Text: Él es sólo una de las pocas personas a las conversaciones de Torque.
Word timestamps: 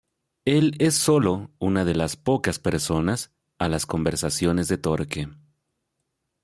Él 0.45 0.73
es 0.79 0.95
sólo 0.95 1.51
una 1.59 1.85
de 1.85 1.93
las 1.93 2.15
pocas 2.15 2.57
personas 2.57 3.31
a 3.59 3.69
las 3.69 3.85
conversaciones 3.85 4.67
de 4.67 4.79
Torque. 4.79 5.29